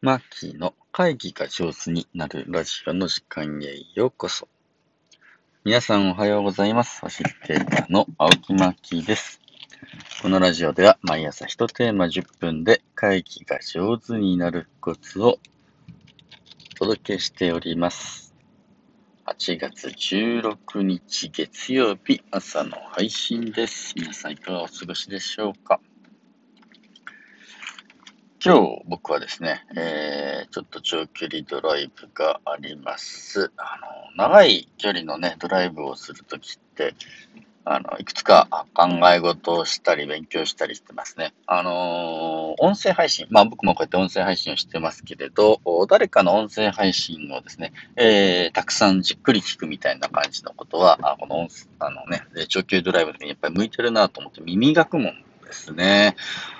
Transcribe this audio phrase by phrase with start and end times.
[0.00, 4.46] マッキーの会議が上手になるラジオの時間へようこそ。
[5.64, 7.00] 皆さんおはようございます。
[7.00, 9.40] ファシリテーターの青木マッキーです。
[10.22, 15.40] このラジオでは毎朝1テーマ10分で会議が上手になるコツを
[16.76, 18.32] お届けしております。
[19.26, 23.94] 8月16日月曜日朝の配信です。
[23.96, 25.80] 皆さんいかがお過ごしでしょうか？
[28.40, 33.50] 今日僕はですね、えー、ちょっと長距離ドライブがあります。
[33.56, 33.78] あ
[34.16, 36.94] の、長い距離のね、ドライブをするときって、
[37.64, 41.34] あの、いくつか考え事をしたり勉強したりしてますね。
[41.46, 55.12] あのー音声配信、まあ僕もこうやって音声配信をしてますけれど、誰かの音声配信をですね、えー、たくさんじっくり聞くみたいな感じのことは、あこの音声、あのね、長距離ドライブにやっぱり向いてるなと思って耳学問
[55.48, 56.14] ですね。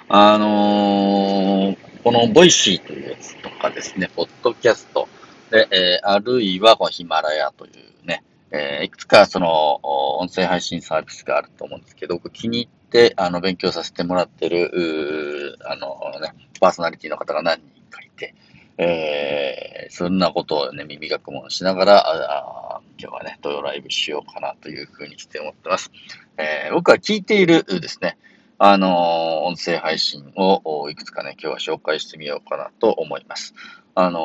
[0.08, 5.08] あのーこの Voicy というやつとかですね、ポッドキャスト
[5.50, 9.80] で、えーあるいはこのヒマラヤというね、えーいくつかその
[10.18, 18.34] 音声配信サービスがあると思うんですけど、僕気に入ってあの勉強させてもらってる、あのね、パーソナリティの方が何人かいて、
[18.78, 25.90] えーそんなことをね、耳学問しながら、ああ今日はね、ドライブしようかなというふうにして思ってます。
[26.38, 28.16] えー僕は聞いているですね、
[28.60, 33.54] あの音声配信をいくつかね、今日は紹介してみようかなと思います。
[33.94, 34.20] あの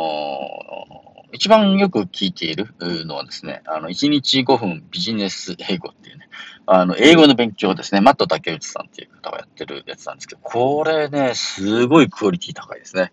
[1.09, 6.29] ー一番よく聞いているのはですね、あの、1日5分ビジネス英語っていうね、
[6.67, 13.11] あの、英語の勉強ですね、マット竹内さんっていう方がやってるやつなんですけど、これね、すごいクオリティ高いですね。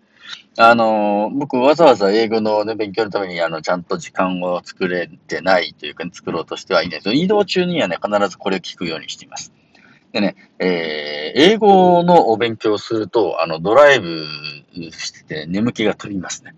[0.57, 9.51] あの僕わざわざ英語の、ね、勉強のために、あの、ちゃんと時間を作れてないというか、作ろうとしてはいないです移動中にはね、必ずこれを聞くようにしています。
[10.11, 14.25] でね、えー英語のお勉強すると、あの、ドライブ
[14.91, 16.55] してて眠気が飛びますね。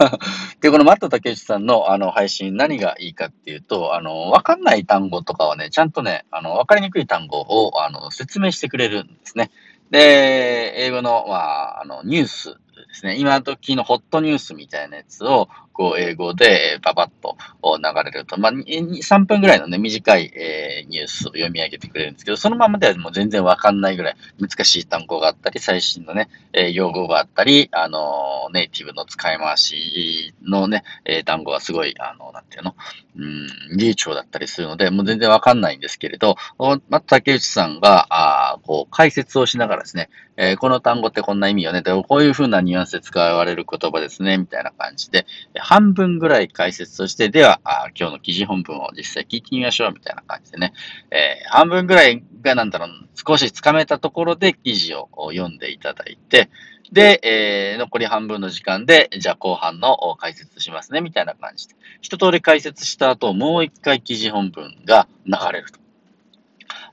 [0.60, 9.50] で、このマット竹内さんのあの配信何がいいかっていうと、あの、わかんない単語とかはね、ちゃんとね、あの、わかりにくい単語を、あの、説明してくれるんですね。
[9.90, 12.56] で、英語の、まあ、あの、ニュース
[12.90, 13.16] ですね。
[13.18, 32.74] 今時のホットニュースみたいなやつを、こう、英語でパパッと流れると、まあ、3分ぐらいのね、短い、えニュースを読み上げてくれるんですけど、そのままではもう全然わかんないぐらい難しい単語があったり、最新のね、え用語があったり、あのネイティブの使い回しのね、え単語がすごい、あの、なんていうの、
[33.20, 40.08] うん、流暢だったりするので、もう全然わかんないんですけれど、おま竹内さんが、あこう、解説をしながらですね、
[40.38, 45.26] えーこの単語ってこんな意味よね、でこういう風なニュアンスで使われる言葉ですね、みたいな感じで、
[45.58, 50.72] 半分ぐらい解説として、では、あ今日の記事本文を実際聞いてみましょう、みたいな感じでね、
[51.10, 52.88] えー半分ぐらいがなんだろう、
[53.26, 56.50] 少しつかめたところで記事を読んでいただいて、
[56.92, 61.74] で、えー残り半分の時間で、じゃあ後半の解説しますね、みたいな感じで。
[62.00, 65.78] 一通り解説した後、もう一回記事本文が流れると。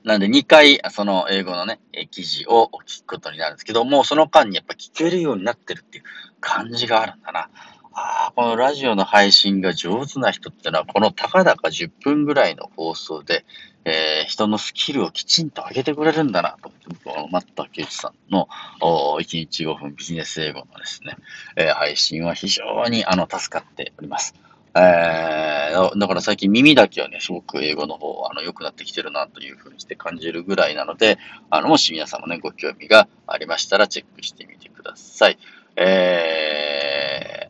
[0.04, 1.80] なんで2回、その英語のね、
[2.10, 6.04] 記事を聞くことになるんですけど、もうその間にやっぱ聞けるようになってるっていう
[6.40, 7.50] 感じがあるんだな。
[7.98, 13.44] ああ、このラジオの配信が上手な人ってのは、このたかだか10分ぐらいの放送で、
[13.84, 18.48] えー人のスキルをきちんと上げてくれるんだなと思って、僕はマット竹内さんの
[18.80, 21.16] お1日5分ビジネス英語のですね、
[21.56, 24.34] えー配信は非常にあの助かっております。
[24.76, 31.18] えー、だから最近耳だけはね、すごく英語の方、あの、良くなってきてるなというふうにして感じるぐらいなので、
[31.50, 35.38] あの、もし皆さんもね、ご興味がありましたらチェックしてみてください。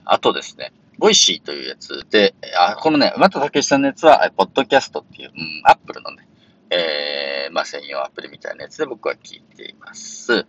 [0.08, 6.26] あとですね、 Voicy というやつで、あ、このね、また竹内さんのやつは、ポッドキャストっていう、うん、 Apple のね、
[6.70, 10.46] えー、まあ、専用アプリみたいなやつで僕は聞いています。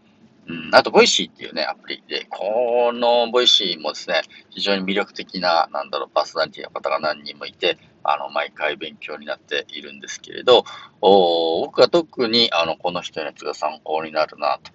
[0.47, 10.63] うん、あと、 Voicy っていうね、アプリで、この Voicy もですね、非常に魅力的な、なんだろう、パーソナリティの方が何人もいて、あの、毎回勉強になっているんですけれど、
[11.01, 14.71] お僕は特に、あの、この人のやつが参考になるな、と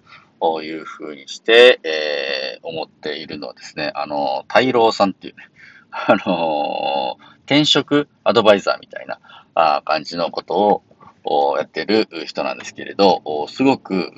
[0.63, 5.49] いうふうにして、えー思っているのはですね、あの、大老さんっていうね、
[5.91, 9.17] あの転職アドバイザーみたいな
[9.53, 10.83] あ感じのこと
[11.23, 14.11] をやってる人なんですけれど、すごく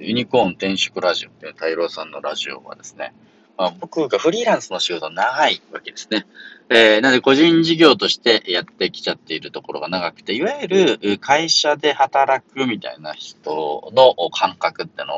[0.00, 3.12] ユニコーン転職ラジオっていう大老さんのラジオはですね、
[3.56, 6.26] まあ、僕がフリーランスの仕事長いわけですね。
[6.70, 15.14] えーなので個人事業としてやってきちゃっているところが長くて、いわゆる会社で働くみたいな人の感覚っての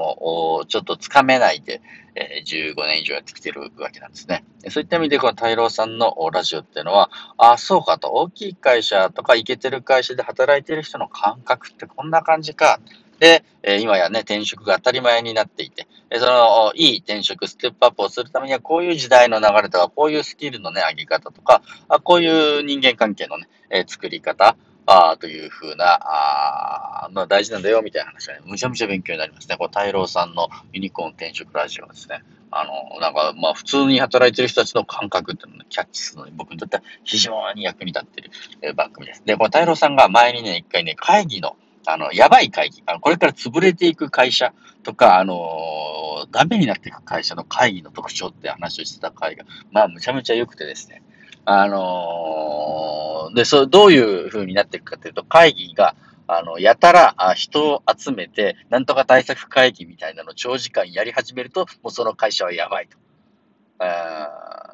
[0.57, 1.81] をちょっとつかめないで、
[2.17, 4.45] え15年以上やってきてるわけなんですね。
[4.71, 12.81] そういった意味で、この大郎さんのラジオっていうのは、あ、そうかと、大きい会社とかイケてる会社で働いてる人の感覚ってこんな感じか。
[13.19, 13.45] で、
[13.81, 15.87] 今やね、転職が当たり前になっていて、
[16.19, 23.49] その、いい転職、ステップアップをするためには、こういう時代の流れとか、こういうスキルのね、上げ方とか、あこういう人間関係のね、
[23.87, 29.57] 作り方、あというふうな、あまあ大事なんだよ、みたいな話がね、むちゃむちゃ勉強になりますね。
[29.57, 32.23] これ、太郎さんのユニコーン転職ラジオですね。
[32.53, 38.31] あの、なんか、まあ普通に働いてる人たちの感覚っていうのを、キャッチするのに、僕にとっては非常に役に立っている、
[38.63, 39.23] え番組です。
[39.25, 44.53] で、この太郎さんが前にね、一回ね、会議の、あの、やばい会議、あの、これから潰れていく会社
[44.83, 51.03] とか、あの、ダメになっていく会社の会議の特徴って話をしてた会が、まあ、むちゃむちゃ良くてですね。
[51.45, 55.95] あの、で、そう、どういう風になっていくかというと、会議が、
[56.27, 62.99] あの、やたら人を集めて、なんとか対策会議みたいなのを長時間やり始めると、もうその会社はやばいと。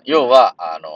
[0.05, 0.89] 要は、あの、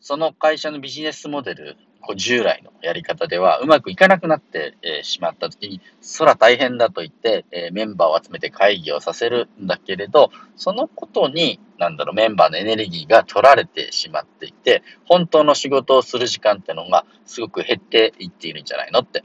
[0.00, 1.76] その会社のビジネスモデル
[2.06, 19.24] こう従来のやり方ではうまくいかなくなって、え、しまった時に、そら大変だと言って、え、メンバーを集めて会議をさせるんだけれど、そのことに、なんだろう、メンバーのエネルギーが取られてしまっていて、本当の仕事をする時間ってのがすごく減っていっているんじゃないのって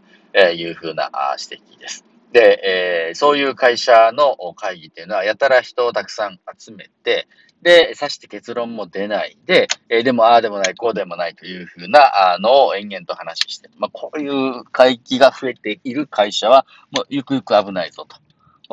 [0.55, 2.10] いうふうな指摘です。
[2.31, 7.27] で、えー、そういう会社の会議っていうのは、やたら人をたくさん集めて、
[7.61, 18.17] で、さして結論も出ないで、えー、でもああでもない、こうでもないというふうなのを延々と話して、まあ、こういう会議が増えている会社は、もうゆくゆく危ないぞと。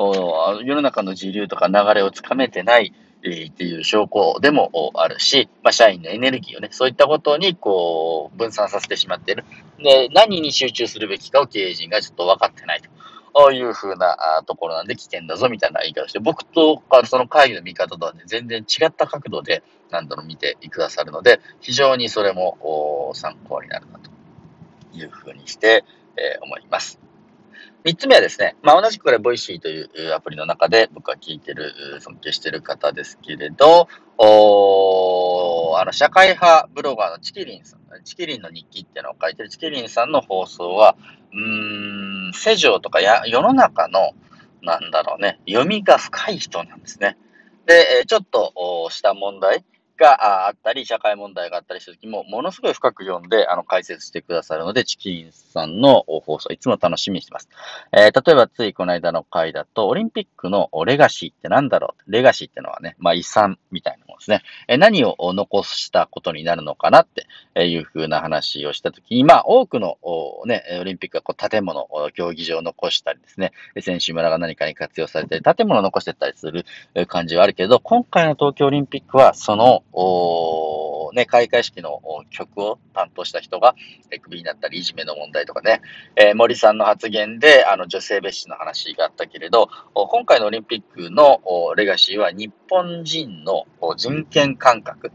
[0.01, 2.95] お世の中の時流とか流れをつかめてない、
[3.25, 9.45] えー、っていう証拠でもあるし、まあ、社員のエネルギーをね、そういったことにこう分散させてしまっている。
[9.83, 12.89] で、何に集中するべきかを経営陣がちょっと分かってないと。
[13.51, 24.11] ういう風なところなんで危険だぞみたいな言い方して、僕とかその会議の見方とはね、全然違った角度で何度も見てくださるので、非常にそれも参考になるなと
[24.93, 25.85] いうふうにして、
[26.17, 26.99] えー、思います。
[27.85, 33.89] 三つ目はですね、まあ、同じくこれ、 Voicy というアプリの中で僕は聞いてる、尊敬してる方ですけれど、
[34.19, 40.97] おあの、社会派ブロガーのちきりんさん、 Chikirinの日記っていうのを書いてるちきりんさんの放送は、
[41.33, 44.13] うーん、世情とかや世の中の、
[44.63, 47.17] なんだろうね、読みが深い人なんですね。
[47.67, 49.65] で、ちょっとした問題、
[49.99, 57.49] があったり、社会問題があったりした時も、ものすごい深く読んで、あの、解説してくださるので、チキンさんの放送、いつも楽しみにしてます。
[57.93, 62.13] えー、例えば、ついこの間の回だと、オリンピックのレガシーって何だろう？
[62.13, 64.43] レガシーってのはね、まあ、遺産みたいなですね。
[64.69, 67.27] え、何を残したことになるのかなって
[67.67, 69.99] いうふうな話をしたときに、まあ、多くの、
[70.47, 76.65] ね、オリンピックはこう建物、競技場を残したりですね、選手村が何かに活用されて、建物を残してたりする
[77.07, 80.78] 感じはあるけど、今回の東京オリンピックは、その、お
[81.13, 82.01] ね、開会式の
[82.31, 83.75] 曲を担当した人が、
[84.11, 85.81] えクビになったり、いじめの問題とかね、
[86.17, 91.41] えー、森さんの発言で、あの、女性蔑視の話があったけれど、今回のオリンピックの
[91.77, 93.67] レガシーは、日本人の
[93.97, 95.11] 人権感覚、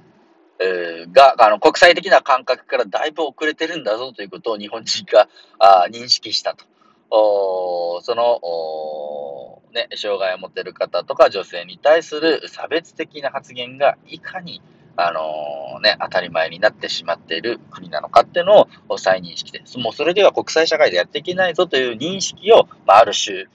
[1.12, 5.28] が、あの、国際的な感覚からだいぶ遅れてるんだぞということを日本人が
[5.60, 6.66] あ認識したと。
[7.10, 14.62] おその、おね、障害を持ってる方とか女性に対する差別的な発言がいかに、
[14.96, 23.48] あの、ね、当たり前になってしまっている国なのかっていうのを再認識で、もうそれでは国際社会でやっていけないぞという認識を、まあ、ある種、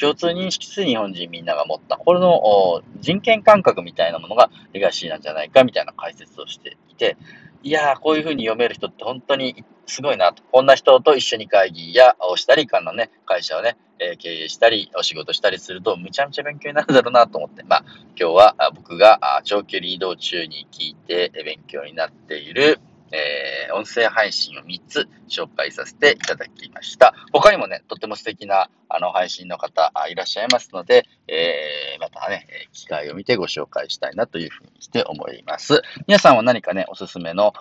[0.00, 7.16] 共通認識する日本人みんなが持った、これの人権感覚みたいなものがレガシーなんじゃないかみたいな解説をしていて、
[7.62, 10.42] いやー、こういうふうに読める人って本当にすごいなと。
[10.50, 17.84] こんな人と一緒に会議やをしたり、かのね、会社をね、えー、経営したり、お仕事したりすると、むちゃむちゃ勉強になるだろうなと思って、まあ、
[18.18, 22.80] 今日は僕が長距離移動中に聞いて勉強になっている、
[23.12, 27.14] えー、音声配信を3つ紹介させていただきました。
[27.32, 35.82] 他にもね、とっても素敵なあの配信の方いらっしゃいますので、えー、またね、機会を見てご紹介したいなというふうにして思います。
[36.06, 37.52] 皆さんは何かね、おすすめの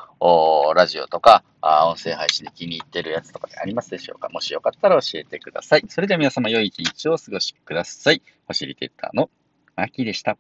[0.76, 4.30] ラジオとかあ、音声配信で気に入ってるやつとかでありますでしょうか？
[4.30, 5.86] もしよかったら教えてください。
[5.90, 8.22] それでは皆様良い一日をお過ごしください。
[8.48, 9.30] 星リテッターの
[9.76, 10.38] マキでした。